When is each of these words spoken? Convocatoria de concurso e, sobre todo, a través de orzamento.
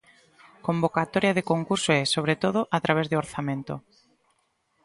Convocatoria 0.67 1.35
de 1.37 1.47
concurso 1.51 1.89
e, 1.99 2.01
sobre 2.13 2.35
todo, 2.43 2.59
a 2.77 2.79
través 2.85 3.05
de 3.09 3.19
orzamento. 3.23 3.75